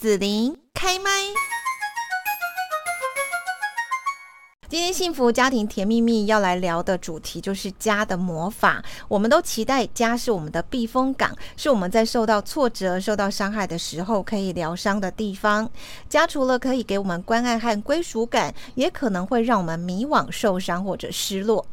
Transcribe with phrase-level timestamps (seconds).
[0.00, 1.10] 紫琳开麦。
[4.66, 8.82] 今天幸福家庭甜蜜蜜要来聊的主题就是家的魔法。
[9.08, 15.70] 我们都期待家是我们的避风港，是我们在受到挫折、受到伤害的时候可以疗伤的地方。
[16.08, 21.66] 家除了可以给我们关爱和归属感，也可能会让我们迷惘、受伤或者失落。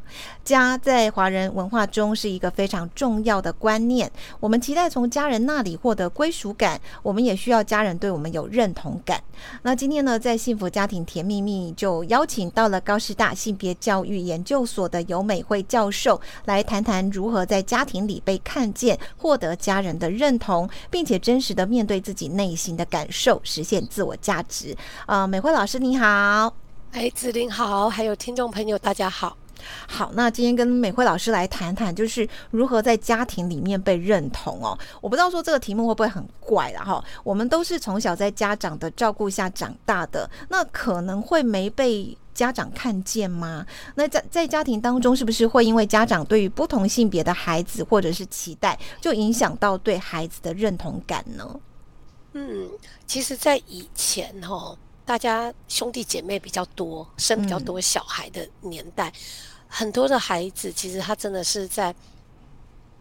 [0.43, 4.11] 家在华人文化中是一个非常重要的观念。
[4.39, 9.21] 我们期待从家人那里获得归属感，我们也需要家人对我们有认同感。
[9.61, 12.81] 那今天呢，在幸福家庭甜蜜蜜就邀请到了。
[12.87, 24.73] 高师大性别教育研究所的尤美惠教授来谈谈如何在家庭里被看见，获得家人的认同，并且真实的面对自己内心的感受，实现自我价值。
[25.05, 26.53] 呃，美惠老师你好，
[26.91, 29.35] 哎，子玲好，还有听众朋友大家好。
[29.87, 34.77] 好，那今天跟美惠老师来谈谈，就是如何在家庭里面被认同哦。
[35.01, 37.03] 我不知道说这个题目会不会很怪了哈。
[37.23, 43.65] 我们都是从小在家长的照顾下长大的，那可能会没被家长看见吗？
[43.95, 51.59] 那在在家庭当中，是不是会因为家长对于不同性别的孩子或者是期待，就影响到对孩子的认同感呢？
[52.33, 52.69] 嗯，
[53.07, 59.11] 其实，在以前哈，大家兄弟姐妹比较多，生比较多小孩的年代。
[59.67, 61.93] 很多的孩子其实他真的是在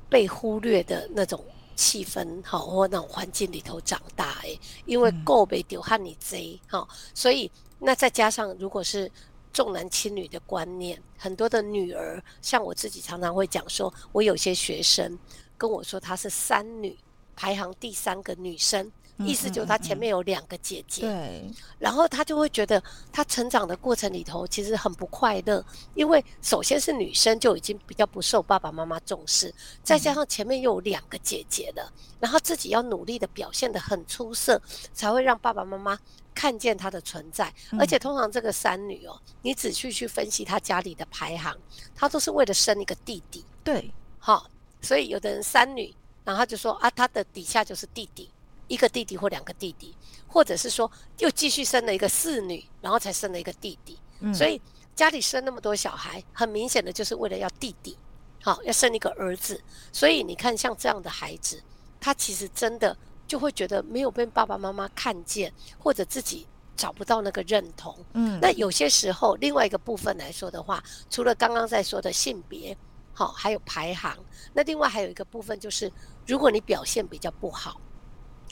[0.08, 1.42] 被忽略的那种
[1.74, 9.10] 气氛哈，或那种环境里头长大诶，因为够被丢和你贼哈，所以那再加上如果是
[9.52, 15.18] 重男轻女的观念，很多的女儿，像我自己常常会讲说，我有些学生
[15.56, 16.96] 跟我说她是三女，
[17.34, 18.90] 排行第三个女生。
[19.18, 25.64] 意思就是他前面有两个姐姐，对，然后他就会觉得他成长的过程里头其实很不快乐，
[25.94, 34.60] 因为首先是女生就已经比较不受爸爸妈妈重视，再加上前面又有两个姐姐了，然后自己要努力的表现的很出色，
[34.92, 35.98] 才会让爸爸妈妈
[36.34, 37.50] 看见他的存在。
[37.78, 41.56] 而且通常这个三女哦，你仔细去分析她家里的排行，
[41.94, 44.50] 她都是为了生一个弟弟，对，好，
[44.82, 48.30] 所以有的人三女，然后就说啊，她的底下就是弟弟。
[48.68, 49.96] 一个弟弟或两个弟弟，
[50.26, 53.98] 或者是说又继续生了一个四女，然后才生了一个弟弟。
[54.32, 54.60] 所以
[54.94, 57.96] 家里生那么多小孩，很明显的就是为了要弟弟，
[58.42, 59.62] 好要生一个儿子。
[59.92, 61.62] 所以你看，像这样的孩子，
[62.00, 67.94] 他其实真的就会觉得没有被爸爸妈妈看见，或者自己找不到那个认同。
[68.14, 72.76] 嗯，那有些时候另外一个部分来说的话，除了刚刚在说的性别，
[73.12, 74.16] 好还有排行，
[74.54, 75.92] 那另外还有一个部分就是，
[76.26, 77.80] 如果你表现比较不好。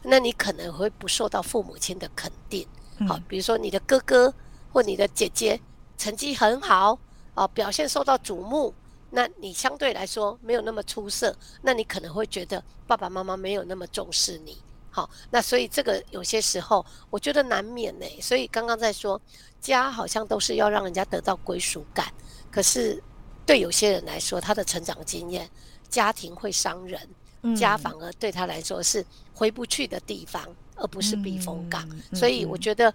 [0.04, 2.68] 那你可能会不受到父母亲的肯定，
[3.08, 4.32] 好，比如说你的哥哥
[4.70, 5.58] 或你的姐姐
[5.96, 6.98] 成绩很好，
[7.34, 8.74] 哦，表现受到瞩目，
[9.10, 14.58] 那你相对来说没有那么出色，那你可能会觉得爸爸妈妈没有那么重视你，
[14.90, 18.06] 好，那所以这个有些时候我觉得难免呢。
[18.20, 19.20] 所以刚刚在说
[19.60, 22.12] 家好像都是要让人家得到归属感，
[22.50, 23.02] 可是
[23.46, 25.50] 对有些人来说，他的成长经验，
[25.88, 27.08] 家庭会伤人。
[27.56, 30.42] 家反而对他来说是回不去的地方，
[30.76, 31.88] 而不是避风港。
[32.12, 32.92] 所以我觉得，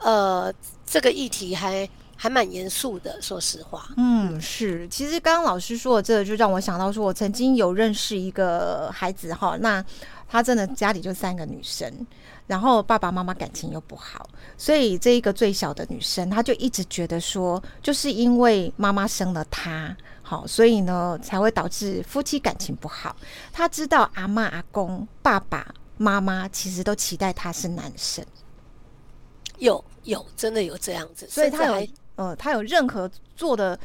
[0.00, 0.52] 呃，
[0.84, 3.20] 这个议题还还蛮严肃的。
[3.22, 4.86] 说实话，嗯，是。
[4.88, 9.84] 其实刚刚老师说的这个，就让我想到说，我曾经有认识一个孩子哈，那
[10.28, 11.90] 他真的家里就三个女生，
[12.46, 19.96] 然后爸爸妈妈感情又不好，所以这一个最小的女生，她就一直觉得说，就是因为妈妈生了她。
[20.22, 23.16] 好，所以呢，才会导致夫妻感情不好。
[23.50, 28.22] 她知道阿妈、阿公、爸爸妈妈其实都期待她是男生，
[29.56, 33.78] 有有真的有这样子，所以她有呃，她有任何做的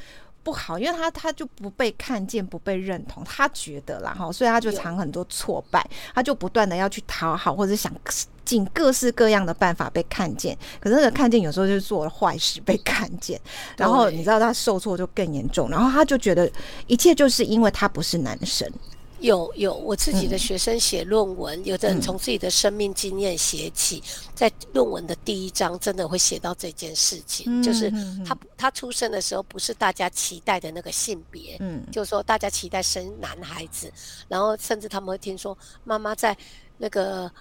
[0.44, 5.84] 不好，因为他他就不被看见、不被认同，他觉得啦哈，所以他就藏很多挫败，
[6.14, 7.92] 他就不断的要去讨好或者想。
[8.46, 13.40] 尽各式各样的办法被看见，可是那个看见有时候就是做了坏事被看见，
[13.78, 16.52] 然后你知道他受挫就更严重，然后他就觉得
[16.86, 18.70] 一切就是因为他不是男生。
[19.24, 24.04] 有有，我自己的学生写论文，有的人从自己的生命经验写起，
[24.36, 27.90] 在论文的第一章真的会写到这件事情，就是
[28.26, 33.90] 他他出生的时候不是大家期待的那个性别，嗯，就是说大家期待生男孩子，
[34.28, 36.38] 然后甚至他们会听说妈妈在
[36.78, 37.32] 那个。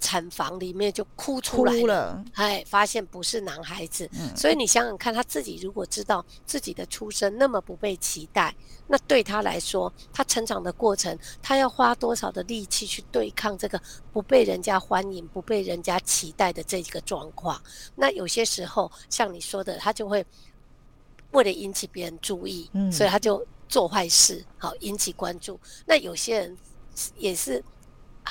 [0.00, 8.54] 产房里面就哭出来了，哎，发现不是男孩子，所以你想想看，他自己如果知道自己的出生那么不被期待，
[8.86, 13.80] 那对他来说，他成长的过程，他要花多少的力气去对抗这个
[14.12, 17.62] 不被人家欢迎、不被人家期待的这个状况？
[17.94, 20.24] 那有些时候，像你说的，他就会
[21.32, 25.60] 为了引起别人注意，所以他就做坏事，好引起关注。
[25.84, 26.56] 那有些人
[27.16, 27.62] 也是。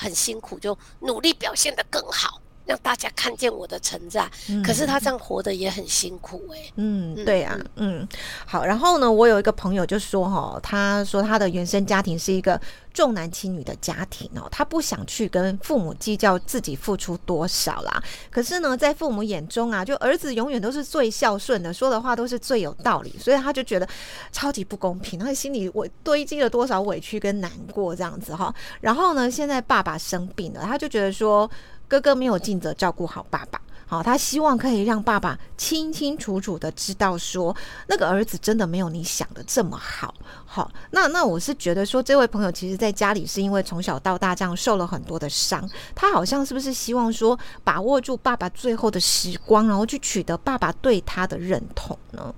[0.00, 2.40] 很辛苦，就努力表现得更好，
[2.70, 4.30] 让大家看见我的存在。
[4.64, 6.58] 可是他这样活得也很辛苦哎。
[6.76, 8.06] 嗯，对啊，嗯，
[8.46, 8.64] 好。
[8.64, 12.60] 然后呢，我有一个朋友就说哈，他说他的原生家庭是一个
[12.94, 18.00] 重男轻女的家庭哦，他不想去跟父母计较自己付出多少啦。
[18.30, 23.88] 可是呢，在父母眼中啊，就儿子永远都是最孝顺的，说的话都是最有道理，所以他就觉得
[24.30, 28.54] 超级不公平，他心里我堆积了多少委屈跟难过这样子哈。
[28.80, 31.50] 然后呢，现在爸爸生病了，他就觉得说
[31.90, 33.60] 哥哥没有尽责照顾好爸爸。
[33.84, 37.54] 好，他希望可以让爸爸清清楚楚的知道，说
[37.88, 40.14] 那个儿子真的没有你想的这么好。
[40.46, 52.32] 好，那那我是觉得说，这位朋友其实在家里是因为从小到大这样受了很多的伤，他好像是不是希望说把握住爸爸最后的时光，然后去取得爸爸对他的认同呢？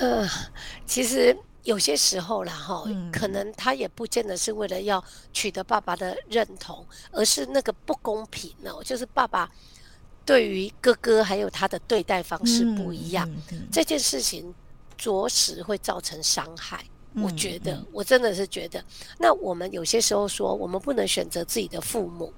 [0.00, 0.28] 嗯，
[0.84, 1.34] 其实
[1.66, 5.02] 有些时候啦，哈，可能他也不见得是为了要
[5.32, 9.50] 取得爸爸的认同，而是那个不公平哦，就是爸爸。
[10.24, 13.30] 对于哥哥还有他的对待方式不一样，
[13.70, 14.52] 这件事情
[14.96, 16.84] 着实会造成伤害。
[17.22, 18.84] 我觉得，我真的是觉得，
[19.18, 22.32] 那我们有些时候说，我们不能选择自己的父母，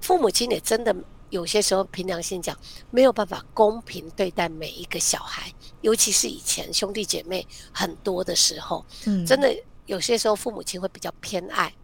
[0.00, 0.94] 父母亲也真的
[1.30, 2.56] 有些时候凭良心讲，
[2.90, 8.84] 没有办法公平对待每一个小孩，尤其是以前兄弟姐妹很多的时候，
[9.26, 9.54] 真的
[9.86, 11.74] 有些时候父母亲会比较偏爱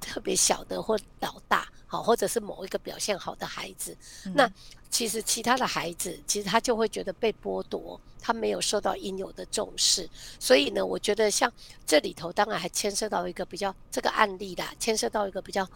[0.00, 1.68] 特别小的或老大。
[1.86, 3.94] 好，或者是某一个表现好的孩子，
[4.34, 4.50] 那
[4.88, 10.08] 其实其他的孩子，其实他就会觉得被剥夺，他没有受到应有的重视。
[10.40, 11.52] 所以呢，我觉得像
[11.84, 15.68] 这里头，当然还牵涉到一个比较这个案例啦，牵涉到一个比较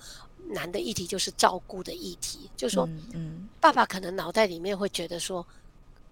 [0.50, 2.50] 难的议题，就是照顾的议题。
[2.56, 5.46] 就是说，嗯，爸爸可能脑袋里面会觉得说。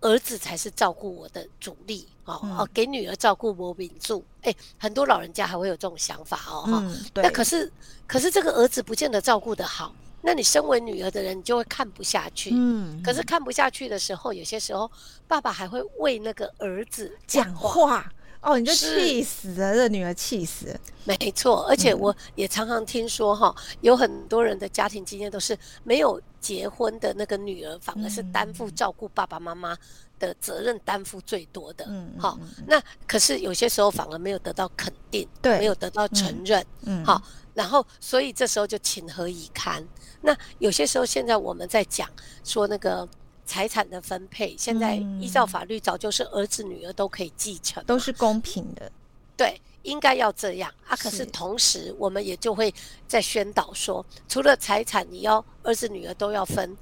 [0.00, 6.84] 儿子才是照顾我的主力哦哦，给女儿照顾我秉住，哎，很多老人家还会有这种想法哦哈。
[7.14, 7.72] 那可是
[8.06, 12.50] 可是这个儿子不见得照顾得好，那你身为女儿的人，你就会看不下去。
[12.52, 14.90] 嗯，可是看不下去的时候，有些时候
[15.26, 18.12] 爸爸还会为那个儿子讲话。
[18.44, 20.78] 哦，你就气死了，这女儿气死。
[21.04, 29.76] 没错，而且我也常常听说哈，有很多人的家庭经验都是没有结婚的那个女儿，反而是担负照顾爸爸妈妈
[30.18, 31.86] 的责任，担负最多的。
[31.88, 36.64] 嗯，好，那可是有些时候反而没有得到肯定，对，没有得到承认。
[36.82, 37.22] 嗯，好，
[37.54, 39.82] 然后所以这时候就情何以堪？
[40.20, 42.06] 那有些时候现在我们在讲
[42.44, 43.08] 说那个。
[43.46, 48.90] 财产的分配，现在依照法律，早就是儿子女儿都可以继承，都是公平的。
[49.36, 50.96] 对，应该要这样啊。
[50.96, 52.72] 可是同时，我们也就会
[53.06, 56.76] 在宣导说，除了财产你要儿子女儿都要分，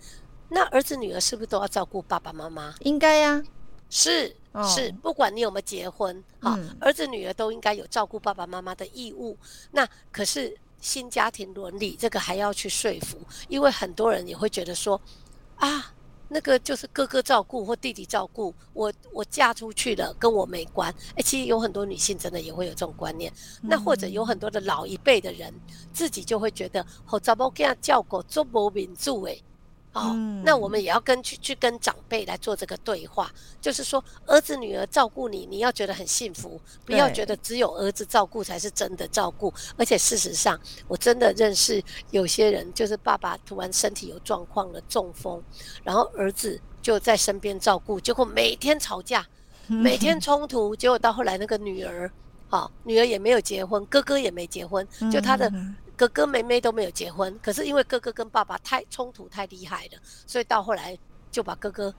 [0.48, 2.74] 那儿子女儿是不是都要照顾爸爸妈妈？
[2.80, 3.42] 应该呀，
[3.88, 9.36] 是是，不管你有没有结婚，好，儿子女儿都应该有照顾爸爸妈妈的义务。
[9.70, 13.18] 那可是新家庭伦理这个还要去说服，
[13.48, 15.00] 因为很多人也会觉得说
[15.56, 15.92] 啊。
[16.32, 20.92] 那个就是哥哥照顾或弟弟照顾我，我嫁出去了跟我没关。
[21.14, 23.30] 哎，其实有很多女性真的也会有这种观念。
[23.60, 25.52] 那或者有很多的老一辈的人，
[25.92, 29.42] 自己就会觉得，好怎么给他叫过做无民主诶。
[29.92, 33.30] 哦，那我们也要跟去去跟长辈来做这个对话，
[33.60, 39.52] 就是说儿子女儿照顾你，你要觉得很幸福，不要觉得只有儿子照顾才是真的照顾。
[39.76, 40.58] 而且事实上，
[40.88, 45.42] 我真的认识有些人，就是爸爸突然身体有状况了，中风，
[45.84, 49.26] 然后儿子就在身边照顾，结果每天吵架，
[49.66, 52.10] 每天冲突，结果到后来那个女儿，
[52.48, 55.52] 好，女儿也没有结婚，哥哥也没结婚，就他的。
[55.96, 60.98] 哥哥妹妹都没有结婚，可是因为哥哥跟爸爸太冲突太厉害了，所以到后来
[61.30, 61.94] 就把哥哥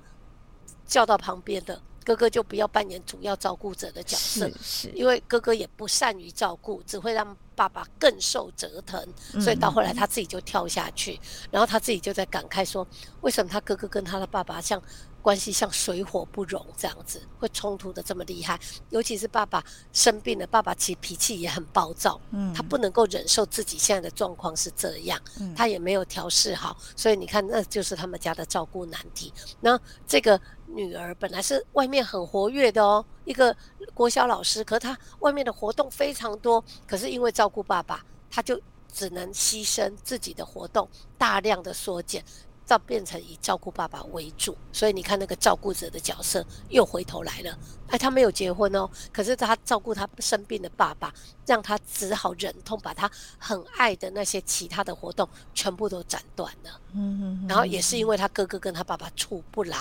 [0.85, 1.81] 叫到旁边的。
[2.05, 9.01] 哥哥就不要扮演主要照顾者的角色，是因为哥哥也不善于照顾，只会让爸爸更受折腾，
[9.39, 11.17] 所以到后来他自己就跳下去，
[11.49, 12.85] 然后他自己就在感慨说，
[13.21, 14.83] 为什么他哥哥跟他的爸爸像
[15.23, 18.59] 关系像水火不容这样子，会冲突的这么厉害，
[18.91, 25.19] 尤其是爸爸生病了，爸爸其实脾气也很暴躁，嗯，他不能够忍受自己现在的状况是这样，
[25.55, 29.33] 他也没有调试好，所以你看，那就是他们家的照顾难题。
[29.61, 30.39] 那这个。
[30.75, 33.55] 女儿本来是外面很活跃的哦，一个
[33.93, 38.59] 国小老师，可是她外面的活动非常多，可是因为照顾爸爸，她就
[38.91, 42.25] 只能牺牲自己的活动，大量的缩减，
[42.67, 44.57] 到变成以照顾爸爸为主。
[44.71, 47.57] 所以你看那个照顾者的角色又回头来了。
[47.87, 51.13] 哎，他没有结婚哦，可是他照顾他生病的爸爸，
[51.45, 56.79] 让他只好忍痛把他很爱的那些其他的活动全部都斩断了。
[56.93, 57.45] 嗯嗯。
[57.47, 59.77] 然后也是因为他哥哥跟他爸爸处不来。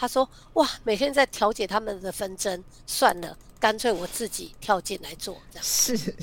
[0.00, 6.14] 他说：“哇，每天在调解他们的纷争，算了，干脆我自己跳进来做。”这样是，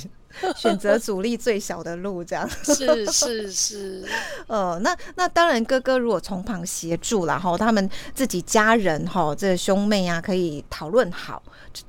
[0.55, 4.03] 选择阻力最小的路，这样是是 是。
[4.47, 11.41] 呃， 那那当然，哥哥如果从旁协助然后他们自己家人哈，这兄妹啊，可以讨论好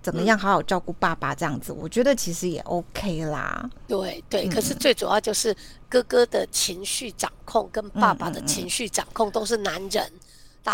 [0.02, 3.68] 怎么样好好照顾爸爸这样子，我觉得其实也 OK 啦。
[3.86, 5.54] 对对，可是最主要就是
[5.88, 10.10] 哥哥的情绪掌控跟爸爸的情绪掌控都是男人。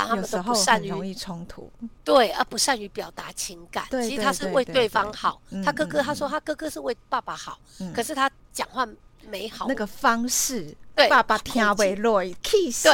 [0.06, 1.70] 他们都不善于容易冲突，
[2.02, 3.86] 对，而不善于表达情感。
[3.90, 7.58] 其实他是为对方好，他哥哥他说他哥哥是为爸爸好，
[7.94, 8.86] 可是他讲话
[9.28, 10.74] 没好那个方式。
[10.94, 12.88] 对，爸爸听为落气死，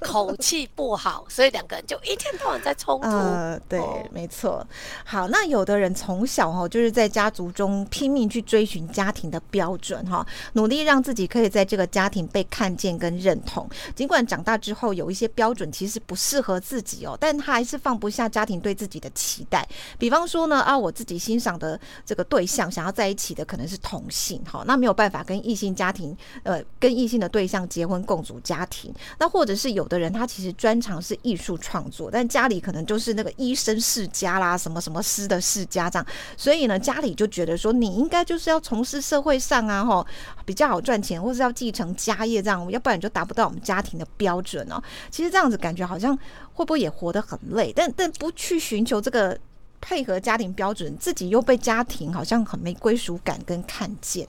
[0.00, 3.08] 口气不好，所以两个人就一天到晚在冲突。
[3.10, 4.66] 呃，对，没错。
[5.04, 13.68] 好，那有的人从小哈就是在家族中拼命去追寻家庭的标准哈，努力让自己可以在这个家庭被看见跟认同。
[13.94, 19.68] 尽管长大之后有一些标准其实不适合自己哦，但他还是放不下家庭对自己的期待。
[19.98, 40.06] 比方说呢，啊，我自己欣赏的这个对象想要在一起的可能是同性哈，那没有办法跟异性家庭呃跟异性的对象结婚共组家庭，那或者是有的人他其实专长是艺术创作，但家里可能就是那个医生世家啦，什么什么师的世家这样，所以呢家里就觉得说你应该就是要从事社会上啊，吼
[40.44, 44.80] 比较好赚钱，或是要继承家业这样，要不然就达不到我们家庭的标准哦。
[45.10, 46.16] 其实这样子感觉好像
[46.52, 47.72] 会不会也活得很累？
[47.74, 49.36] 但但不去寻求这个
[49.80, 54.28] 配合家庭标准，自己又被家庭好像很没归属感跟看见。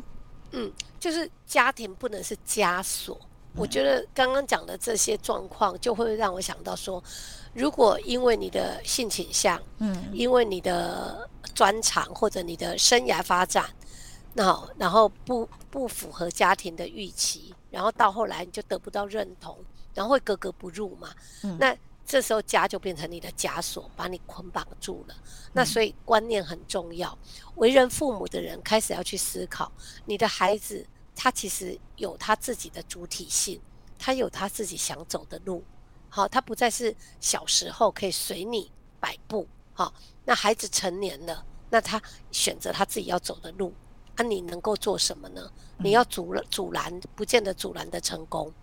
[0.52, 3.20] 嗯，就是家庭不能是枷锁。
[3.54, 7.04] 我觉得刚刚讲的这些状况，就会让我想到说，
[7.54, 13.66] 如果因为你的性倾向，嗯，因为你的专长或者你的生涯发展，
[14.34, 19.58] 那然后不不符合家庭的预期，然后到后来你就得不到认同，
[19.94, 21.10] 然后会格格不入嘛。
[21.60, 25.16] 那这时候家就变成你的枷锁，把你捆绑住了。
[25.54, 27.18] 那所以观念很重要。
[27.56, 29.72] 为人父母的人开始要去思考，
[30.06, 33.62] 你的孩子他其实有他自己的主体性，
[33.98, 35.64] 他有他自己想走的路。
[36.10, 39.48] 好，他不再是小时候可以随你摆布。
[39.74, 39.94] 好，
[40.26, 43.74] 那孩子成年了，那他选择他自己要走的路。
[44.18, 45.50] 那你能够做什么呢？
[45.78, 48.54] 你要阻阻拦，不见得阻拦的成功。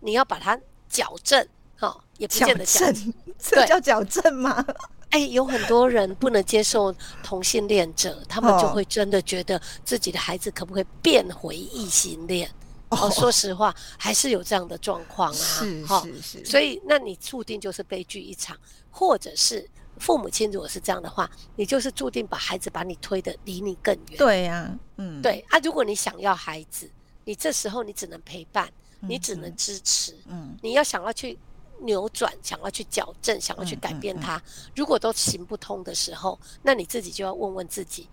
[0.00, 1.46] 你要把它矫正。
[1.76, 4.64] 好，也不见得矫正， 这叫矫正吗？
[5.10, 6.92] 哎，有很多人不能接受
[7.22, 12.50] 同性恋者，他们就会真的觉得自己的孩子可不可以变回异性恋？
[12.88, 15.34] 哦，说实话，还是有这样的状况啊。
[15.34, 18.56] 是是是，所以那你注定就是悲剧一场，
[18.90, 19.68] 或者是
[19.98, 24.18] 父母亲如果是这样的话，你就是注定把孩子把你推的离你更远。
[24.18, 26.90] 对呀，嗯，对啊，如果你想要孩子，
[27.24, 28.68] 你这时候你只能陪伴，
[29.00, 31.38] 你只能支持，嗯，你要想要去。
[31.80, 34.40] 扭转，想要去矫正，想要去改变它，
[34.74, 38.08] 如果都行不通的时候，那你自己就要问问自己，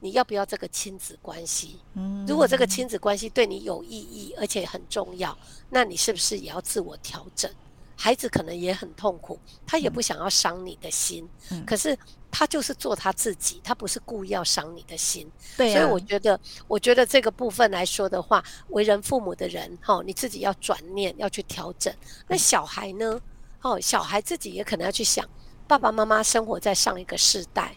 [0.00, 1.78] 你要不要这个亲子关系？
[1.94, 5.36] 嗯，如果这个亲子关系对你有意义，而且很重要，
[5.70, 7.50] 那你是不是也要自我调整？
[7.96, 11.28] 孩子可能也很痛苦，他也不想要伤你的心，
[11.66, 11.98] 可是。
[12.30, 15.30] 他就是做他自己，他不是故意要伤你的心。
[15.56, 21.92] 对，所以我觉得，我觉得这个部分来说的话，为人父母的人，哈，你自己要转念，要去调整。
[22.26, 23.20] 那小孩呢？
[23.62, 25.28] 哦，小孩自己也可能要去想，
[25.66, 27.76] 爸爸妈妈生活在上一个世代，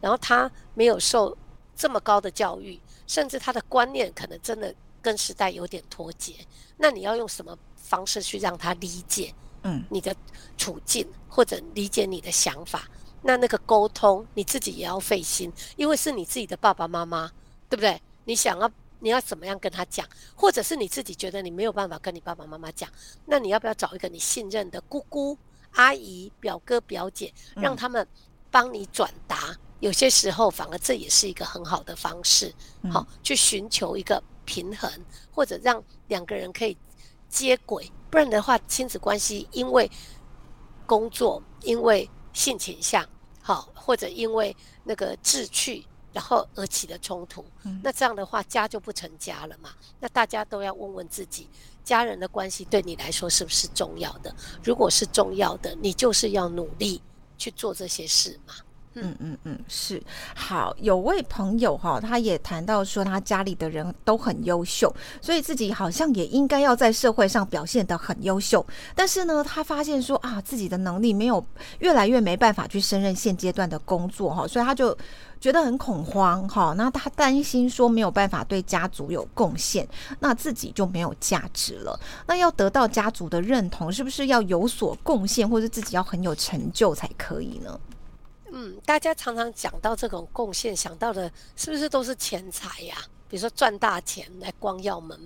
[0.00, 1.36] 然后他没有受
[1.76, 6.34] 这么高的教育，甚至他的观念可能真的跟时代有点脱节。
[6.76, 9.32] 那你要用什么方式去让他理解？
[9.62, 10.12] 嗯，你的
[10.58, 12.88] 处境或者理解你的想法？
[13.22, 17.30] 那那个沟通，你自己也要费心，因为是你自己的爸爸妈妈，
[17.68, 18.00] 对不对？
[18.24, 22.88] 你想要你要怎么样跟他讲，或者是你自己觉得你没有办法跟你爸爸妈妈讲，
[23.26, 25.36] 那你要不要找一个你信任的姑姑、
[25.72, 28.06] 阿姨、表哥、表姐，让他们
[28.50, 29.56] 帮你转达？
[29.80, 32.54] 有些时候反而这也是一个很好的方式，
[32.92, 34.88] 好去寻求一个平衡，
[35.32, 36.76] 或者让两个人可以
[37.28, 37.90] 接轨。
[38.08, 39.90] 不然的话，亲子关系因为
[40.86, 43.06] 工作，因为性倾向，
[43.40, 47.44] 好，或者因为那个志趣，然后而起的冲突，
[47.82, 49.70] 那这样的话，家就不成家了嘛？
[50.00, 51.48] 那大家都要问问自己，
[51.84, 54.34] 家人的关系对你来说是不是重要的？
[54.62, 57.00] 如果是重要的，你就是要努力
[57.38, 58.54] 去做这些事嘛。
[58.94, 60.02] 嗯嗯嗯，是
[60.34, 60.74] 好。
[60.80, 68.64] 有位朋友哈，他也谈到说，他家里的人都很优秀，所以自己好像也应该要在社会上表现得很优秀。
[68.94, 71.44] 但是呢，他发现说啊，自己的能力没有
[71.78, 74.96] 越来越没办法去胜任现阶段的工作哈，所以他就
[75.40, 76.74] 觉得很恐慌哈。
[76.76, 79.88] 那他担心说没有办法对家族有贡献，
[80.20, 81.98] 那自己就没有价值了。
[82.26, 87.78] 那要得到家族的认同，是不是要有所贡献，或者自己要很有成就才可以呢？
[88.52, 92.96] 嗯，大家常常讲到这种贡献，想到的是不是都是钱财呀？
[93.28, 95.18] 比如说赚大钱来光耀门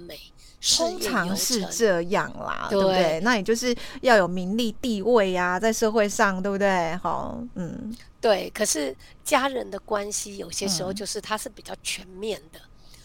[0.61, 3.19] 楣，通常是这样啦，对不对？
[3.21, 6.95] 那也就是要有名利地位啊，在社会上，对不对？
[6.97, 8.49] 好，嗯，对。
[8.51, 12.61] 可是家人的关系有些时候就是它是比较全面的，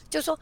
[0.08, 0.40] 就是说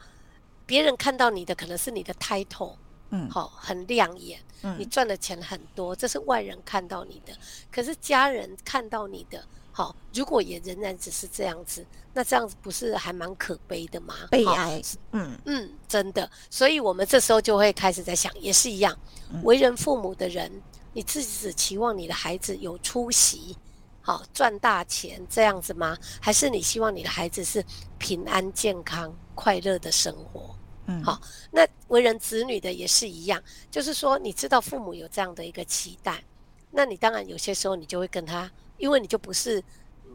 [0.66, 2.76] 别人看到你的可能是你的 title。
[3.12, 4.38] 嗯，好，很亮眼。
[4.62, 7.32] 嗯，你赚的钱很多，这是外人看到你的。
[7.72, 9.42] 可是家人看到你的，
[9.80, 14.14] 好，如果也仍然只是这样子，那这样子不是还蛮可悲的吗？
[14.30, 14.82] 悲哀。
[15.12, 16.30] 嗯嗯，真的。
[16.50, 18.94] 所以我们这时候就会开始在想，也是一样，
[19.42, 20.52] 为人父母的人，
[20.92, 23.56] 你自己只期望你的孩子有出息，
[24.02, 25.96] 好赚大钱这样子吗？
[26.20, 27.64] 还是你希望你的孩子是
[27.96, 30.54] 平安、健康、快乐的生活？
[30.88, 31.18] 嗯好，
[31.50, 36.22] 那为人子女的也是一样，就是说，你知道父母有这样的一个期待，
[36.70, 39.62] 那你当然有些时候你就会跟他，因为你就不是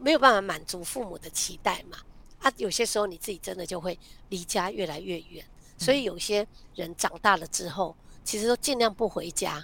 [0.02, 2.00] 没有办法满足父母的期待嘛，
[2.40, 5.46] 啊，有些时候你自己真的就会离家越来越远，
[5.78, 9.64] 所以有些人长大了之后，其实都尽量不回家，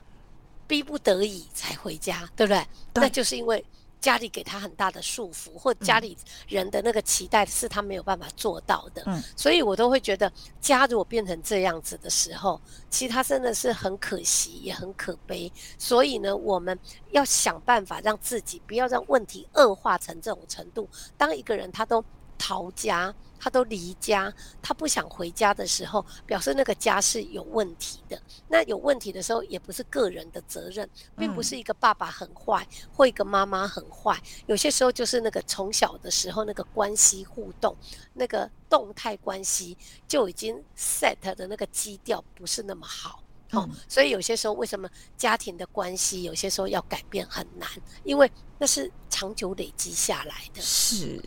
[0.68, 2.66] 逼不得已才回家，对不对？
[2.94, 3.66] 那就是因为。
[4.02, 6.18] 家里给他很大的束缚，或家里
[6.48, 15.52] 人的那个期待是他没有办法做到的，嗯，所以我都会觉得家如果变成这样子的时候，其实他真的是很可惜，也很可悲。
[15.78, 16.78] 所以呢，我们
[17.12, 20.90] 要想办法让自己不要让问题恶化成这种程度。
[21.16, 22.04] 当一个人他都
[22.42, 23.14] 逃家。
[23.44, 24.32] 他都离家，
[24.62, 28.22] 他不想回家的时候，表示那个家是有问题的。
[28.48, 34.16] 那有问题的时候，也不是个人的责任，并不是一个爸爸很坏或一个妈妈很坏。
[34.46, 37.76] 有些时候就是那个从小的时候那个关系互动，
[38.14, 39.76] 那个动态关系
[40.08, 43.24] 就已经 set 的那个基调不是那么好。
[43.54, 47.68] 哦，所以有些时候为什么家庭的关系有些时候要改变很难？
[48.04, 50.62] 因为那是长久累积下来的。
[50.62, 51.20] 是。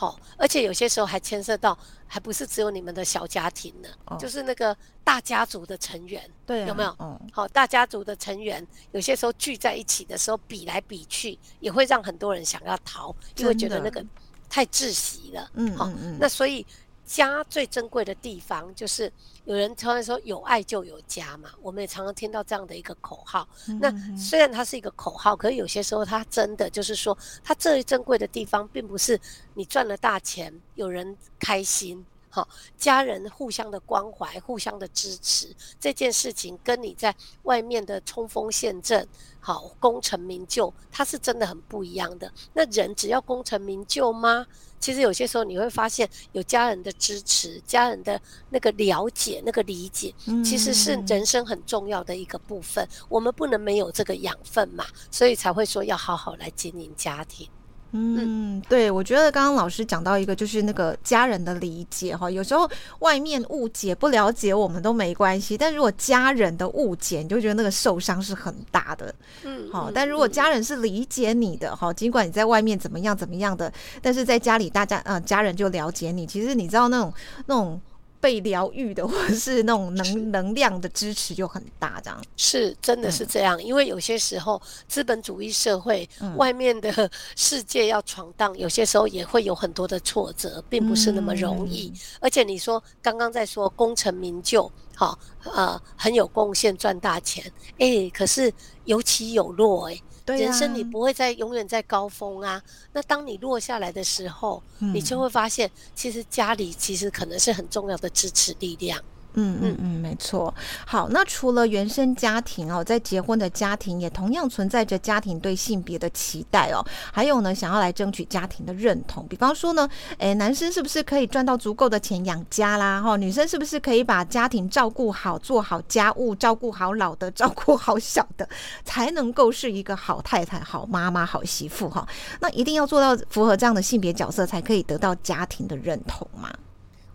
[0.00, 3.88] 好，而且有些时候还牵涉到，还不是只有你们的小家庭呢，
[4.18, 7.20] 就是那个大家族的成员，对，有没有？
[7.30, 14.02] 好，大家族的成员有些时候聚在一起的时候，比来比去，也会让很多人想要逃，因为觉得那个
[14.48, 15.50] 太窒息了。
[15.52, 15.86] 嗯，好，
[16.18, 16.64] 那所以。
[17.10, 19.12] 家最珍贵的地方，就是
[19.44, 21.50] 有人常常说“有爱就有家”嘛。
[21.60, 23.48] 我们也常常听到这样的一个口号。
[23.80, 29.20] 那虽然它是一个口号，可是有些时候它真的就是说，它最珍贵的地方，并不是
[29.54, 32.06] 你赚了大钱，有人开心。
[32.32, 39.04] 好，家人互相的关怀、互相的支持，这件事情跟你在外面的冲锋陷阵、
[39.40, 42.32] 好功成名就，它是真的很不一样的。
[42.52, 44.46] 那人只要功成名就吗？
[44.80, 50.12] 其实有些时候你会发现，有家人的支持、家人的那个了解、那个理解，
[50.44, 52.86] 其实是人生很重要的一个部分。
[53.08, 57.46] 我们不能没有这个养分嘛，所以才会说要好好来经营家庭。
[57.92, 69.14] 嗯，对，我觉得刚刚老师讲到一个，就是那个家人的理解哈，有时候外面误解不了解我们都没关系，但如果家人的误解，你就觉得那个受伤是很大的。
[69.44, 77.12] 嗯，好，但如果家人是理解你的哈，尽管你在外面怎么样怎么样的，但是在家里大家呃家人就了解你，其实你知道那种
[77.46, 77.80] 那种。
[78.20, 83.62] 被疗愈的， 或者是那种能能量的支持就很大，这样是真的是这样。
[83.62, 91.92] 因为有些时候资本主义社会外面的世界要闯荡，有些时候也会有很多的挫折，并不是那么容易。
[92.20, 98.52] 而且你说刚刚在说功成名就，好呃很有贡献赚大钱，哎，可是
[98.84, 99.98] 有起有落，哎。
[100.36, 102.62] 人生你不会在永远在高峰啊，
[102.92, 109.02] 那当你落下来的时候，你就会发现，其实家里其实可能是很重要的支持力量。
[109.34, 110.52] 嗯嗯嗯，没错。
[110.86, 116.84] 好，那除了原生家庭哦，在结婚的家庭也同样存在着家庭对性别的期待哦。
[117.12, 119.88] 还有呢，想要来争取家庭的认同，比方说呢，
[120.18, 123.00] 诶，男生是不是可以赚到足够的钱养家啦？
[123.00, 128.48] 哈，女生是不是可以把家庭照顾好，做好家务，照顾好老的，照顾好小的，
[128.84, 132.06] 才能够是一个好太太、好妈妈、好媳妇哈？
[132.40, 136.52] 那一定要做到符合这样的性别角色，才可以得到家庭的认同嘛？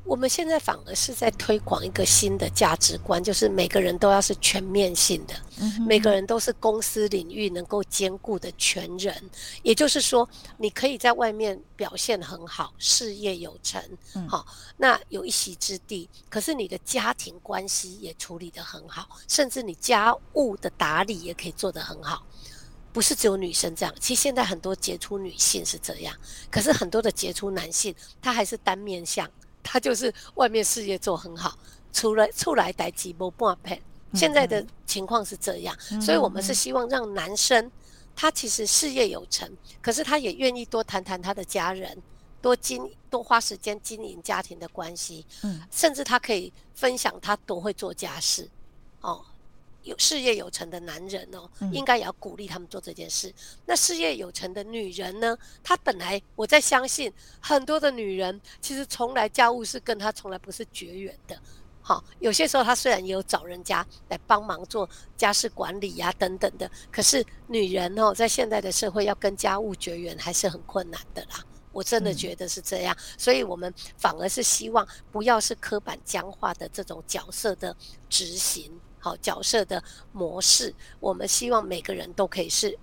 [0.05, 5.33] 我们现在反而是在推广一个新的价值观，就是每个人都要是全面性的，
[5.87, 9.15] 每个人都是公司领域能够兼顾的全人。
[9.63, 13.81] 也就是说，你可以在外面表现很好，事业有成，
[14.29, 14.45] 好，
[14.77, 16.07] 那有一席之地。
[16.29, 22.23] 可是你的家庭关系也处理得很好，甚至你家务的打理也可以做得很好。
[22.93, 26.15] 不是只有女生这样，其实现在很多杰出女性是这样，
[26.51, 29.27] 可是很多的杰出男性他还是单面相。
[29.65, 31.57] 他就是外面事业做很好，
[31.91, 33.81] 出来出来待几波半片。
[34.13, 37.69] 现在的情况是这样，所以我们是希望让男生
[38.15, 39.51] 他其实事业有成，
[39.81, 42.01] 可是他也愿意多谈谈他的家人。
[42.41, 48.47] 多经多花时间经营家庭的关系，嗯，甚至他可以分享他多会做家事，
[49.01, 49.25] 哦，
[49.85, 53.33] 有事业有成的男人哦，应该也要鼓励他们做这件事。
[53.65, 55.37] 那事业有成的女人呢？
[55.63, 61.39] 她本来我在相信很多的女人其实从来家务事跟她从来不是绝缘的。
[61.81, 71.45] 好，有些时候她虽然也有找人家来帮忙做家事管理呀等等的，可是女人哦，在现在的社会要跟家务绝缘还是很困难的啦。
[71.71, 77.75] 我真的觉得是这样，所以我们反而是希望不要是刻板僵化的这种角色的
[78.09, 78.71] 执行，
[79.05, 80.73] 好角色的模式。
[80.99, 82.75] 我们希望每个人都可以是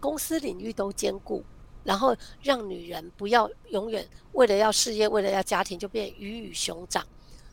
[0.00, 1.44] 公司领域都兼顾，
[1.84, 7.04] 然后让女人不要永远为了要事业，为了要家庭就变鱼与熊掌。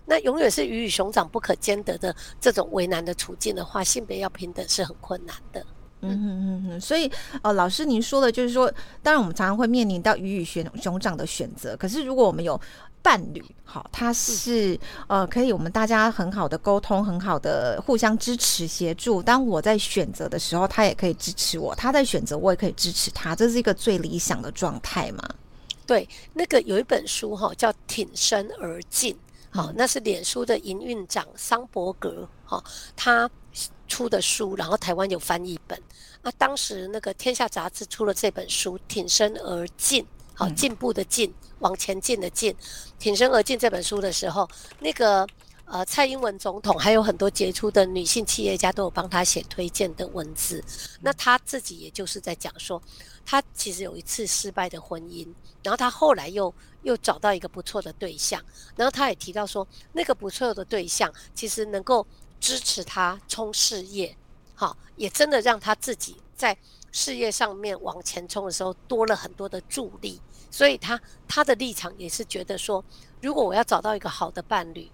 [0.05, 5.65] 那永远是鱼与熊掌不可兼得的这种为难的处境的话，性别要平等是很困难的。
[6.05, 11.75] 嗯嗯嗯嗯，所以呃，老师您说的就是说，当然我们常常会面临到鱼与熊熊掌的选择。
[11.77, 12.59] 可是如果我们有
[13.03, 19.21] 伴侣，好，他是呃可以我们大家很好的沟通，很好的互相支持协助。
[19.21, 23.35] 当我在选择的时候，他也可以支持我；他在选择，我也可以支持他。
[23.35, 25.21] 这是一个最理想的状态嘛？
[25.85, 29.13] 对，那个有一本书哈，叫《挺身而进》。
[29.49, 32.63] 好，那是脸书的营运长桑伯格，哈，
[32.95, 33.29] 他
[33.87, 35.79] 出的书，然后台湾有翻译本。
[36.23, 40.01] 那当时那个天下杂志出了这本书《挺身而进》，
[40.33, 42.53] 好，进步的进，往前进的进，
[42.99, 45.27] 《挺身而进》这本书的时候，那个。
[45.65, 50.63] 呃，蔡英文总统还有很多杰出的女性企业家都有帮他写推荐的文字。
[50.99, 52.79] 那他自己也就是在讲说，
[53.25, 55.25] 他其实有一次失败的婚姻，
[55.63, 58.43] 然后他后来又又找到一个不错的对象，
[58.75, 62.05] 然后他也提到说，那个不错的对象其实能够
[62.41, 64.15] 支持他冲事业，
[64.53, 66.55] 好，也真的让他自己在
[66.93, 70.21] 事业上面往前冲的时候多了很多的助力。
[70.49, 72.81] 所以他他的立场也是觉得说，
[73.21, 74.89] 如果我要找到一个好的伴侣。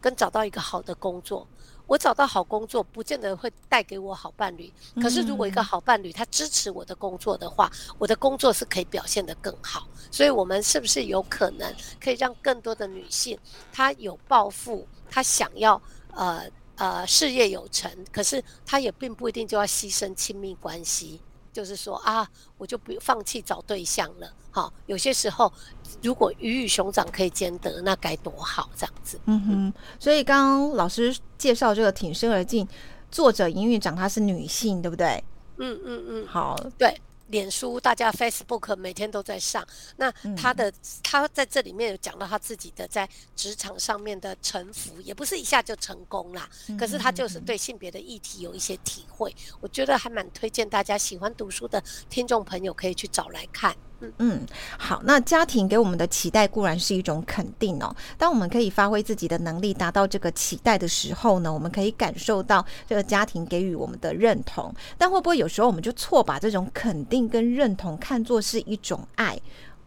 [0.00, 1.46] 跟找到一个好的工作，
[1.86, 4.68] 我找到好工作，不见得会带给我好伴侣。
[5.00, 9.86] 可是如果一个好伴侣他支持我的工作的话，我的工作是可以表现得更好。
[10.10, 13.38] 所以，我们是不是有可能可以让更多的女性，
[13.72, 15.80] 她有抱负，她想要
[16.14, 21.20] 呃呃事业有成，可是她也并不一定就要牺牲亲密关系。
[21.52, 24.32] 就是说啊，我就不放弃找对象了。
[24.50, 25.52] 好，有些时候，
[26.02, 29.20] 如果鱼与熊掌可以兼得，那该多好，这样子。
[29.26, 29.74] 嗯哼。
[29.98, 32.66] 所以刚刚老师介绍这个挺身而进，
[33.10, 35.22] 作者营运长她是女性，对不对？
[35.58, 36.26] 嗯嗯嗯。
[36.26, 37.00] 好，对。
[37.32, 39.66] 脸书，大家 Facebook 每天都在上。
[39.96, 46.48] 那他的他在这里面有讲到他自己的在职场上面的沉浮，也不是一下就成功啦。
[46.78, 53.74] 可是他就是对性别的议题有一些体会，我觉得还蛮推荐大家喜欢读书的听众朋友可以去找来看。
[54.18, 54.40] 嗯，
[54.78, 55.00] 好。
[55.04, 57.94] 那家庭给我们的期待固然是一种肯定哦。
[58.16, 64.74] 当我们可以发挥自己的能力，达到这个期待的时候呢，我们可以感受到这个家庭给予我们的认同。
[64.96, 69.38] 但会不会有时候我们就错把这种肯定跟认同看作是一种爱？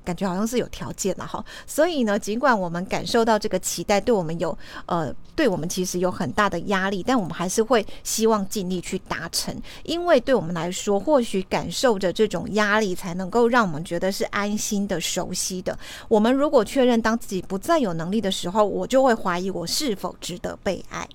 [0.06, 15.78] 感觉好像是有条件了哈，所以呢，尽管我们感受到这个期待对我们有呃，对我们其实有很大的压力，但我们还是会希望尽力去达成，因为对我们来说，或许感受着这种压力，才能够让我们觉得是安心的、熟悉的。
[16.08, 21.08] 我们如果确认当自己不再有能力的时候，我就会怀疑我是否值得被爱。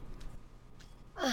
[1.14, 1.32] 唉，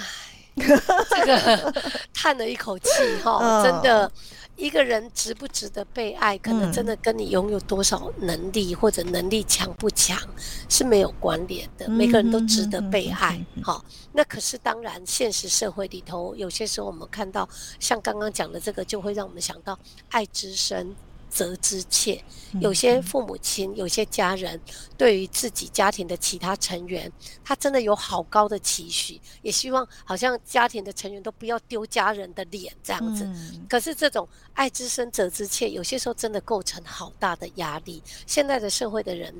[0.56, 1.74] 这个
[2.13, 2.89] 叹了一口气
[3.24, 4.12] 哈， 真的。
[4.58, 10.20] 一个人值不值得被爱，可能真的跟你拥有多少能力或者能力强不强
[10.67, 11.88] 是没有关联的。
[11.88, 13.86] 每个人都值得被爱，好。
[14.12, 17.48] 那可是当然，现实社会里头，有些时候我们看到，
[17.80, 19.78] 像刚刚讲的这个，就会让我们想到
[20.10, 20.96] 爱之深。
[21.30, 22.24] 责之切，
[22.60, 24.60] 有些父母亲、有些家人
[24.98, 27.12] 对于自己家庭的其他成员，
[27.44, 33.28] 他真的有好高的期许，也希望好像家庭的成员都不要丢家人的脸这样子。
[33.70, 38.02] 可是这种爱之深责之切，有些时候真的构成好大的压力。
[38.26, 39.34] 现在的社会的人。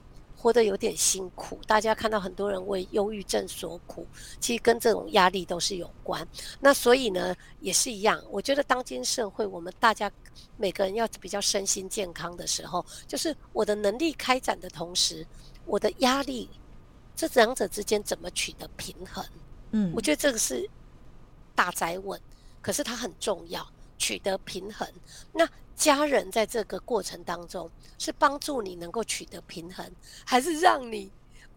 [0.48, 4.08] 活得有点辛苦，大家看到很多人为忧郁症所苦，
[4.40, 6.26] 其实跟这种压力都是有关。
[6.62, 8.24] 那所以呢，也是一样。
[8.32, 10.10] 我觉得当今社会，我们大家
[10.56, 15.28] 每个人要比较身心健康的时候，就是我的能力开展的同时，
[15.66, 16.50] 我的压力，
[17.14, 19.26] 这两者之间怎么取得平衡？
[19.72, 20.66] 嗯，我觉得这个是
[21.54, 22.18] 大灾问，
[22.62, 24.88] 可是它很重要，取得平衡。
[25.34, 25.46] 那。
[25.78, 29.90] 家人在这个过程当中是帮助你能够取得平衡，
[30.26, 31.10] 还是让你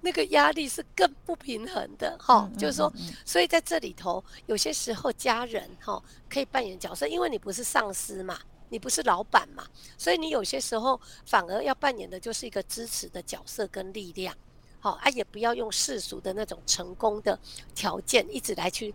[0.02, 2.16] 那个压力是更不平衡的？
[2.20, 2.92] 哈，就是说，
[3.24, 14.36] 所以在这里头，有些时候家人哈可以扮演角色，因为你不是上司嘛，你不是老板嘛，所以你有些时候反而要扮演的就是一个支持的角色跟力量。
[14.80, 17.38] 好啊，也不要用世俗的那种成功的
[17.74, 18.94] 条件一直来去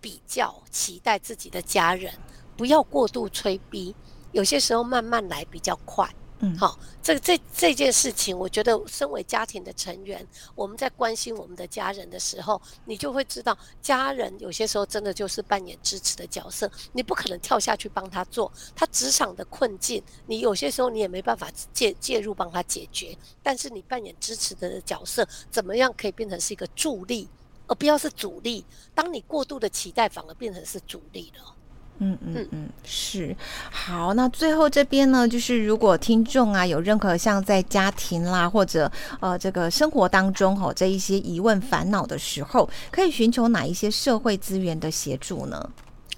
[0.00, 2.12] 比较期待自己的家人，
[2.56, 3.94] 不要过度催逼，
[4.34, 6.12] 有些时候慢慢来比较快。
[6.40, 27.28] 嗯，好，这这这件事情，我觉得身为家庭的成员，我们在关心我们的家人的时候，你就会知道，家人有些时候真的就是扮演支持的角色，你不可能跳下去帮他做他职场的困境，你有些时候你也没办法介介入帮他解决，但是你扮演支持的角色，怎么样可以变成是一个助力，
[27.68, 28.66] 而不要是阻力？
[28.92, 31.54] 当你过度的期待，反而变成是阻力了。
[31.98, 33.36] 嗯嗯嗯，是
[33.70, 34.14] 好。
[34.14, 45.70] 那最后这边呢，就是如果听众啊有任何像在家庭啦，或者呃这个生活当中哈这一些疑问烦恼的时候，可以寻求哪一些社会资源的协助呢？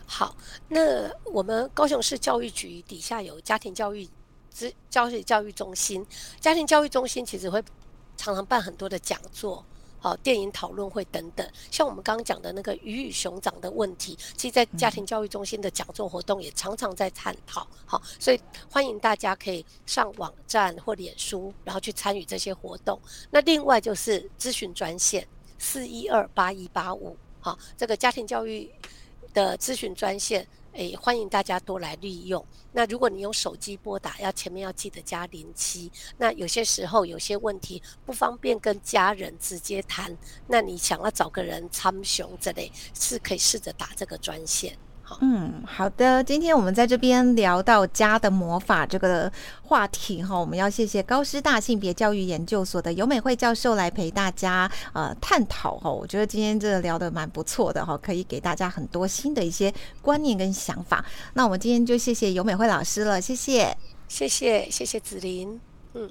[0.07, 0.35] 好，
[0.69, 4.09] 那我们高雄市教育局底下有家庭教育
[4.51, 6.05] 资教育教育中心，
[6.41, 7.63] 家庭教育中心其实会
[8.17, 9.65] 常常办很多的讲座。
[9.99, 17.67] 好，电影讨论会等等，像我们刚刚讲的那个鱼与熊掌的问题，其实，在家庭教育中心的讲座活动也常常在探讨。
[17.85, 23.01] 好，所以欢迎大家可以上网站或脸书，然后去参与这些活动。
[23.31, 25.27] 那另外就是咨询专线
[25.59, 28.71] 四一二八一八五，好，这个家庭教育
[29.33, 30.47] 的咨询专线。
[30.77, 32.45] 诶，欢迎大家多来利用。
[32.73, 35.91] 那如果你用手机拨打，要前面要记得加零七。
[36.19, 44.77] 那有些时候有些问题不方便跟家人直接谈，那你想要找个人参雄之类，是可以试着打这个专线。
[45.21, 46.23] 嗯，好的。
[46.23, 49.31] 今天我们在这边聊到家的魔法这个
[49.63, 55.91] 话题哈，我们要谢谢高师大性别教育研究所的尤美惠教授来陪大家呃探讨哈。
[55.91, 61.05] 我觉得今天这个聊的蛮不错的哈，可以给大家很多新的一些观念跟想法。
[61.35, 63.77] 那我们今天就谢谢尤美惠老师了，谢谢，
[64.09, 65.61] 谢谢，谢谢子琳，
[65.95, 66.11] 嗯。